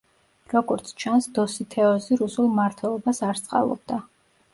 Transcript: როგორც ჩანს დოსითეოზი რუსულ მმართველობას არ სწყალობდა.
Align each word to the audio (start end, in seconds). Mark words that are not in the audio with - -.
როგორც 0.51 0.87
ჩანს 1.01 1.27
დოსითეოზი 1.35 2.17
რუსულ 2.21 2.47
მმართველობას 2.53 3.21
არ 3.29 3.41
სწყალობდა. 3.41 4.01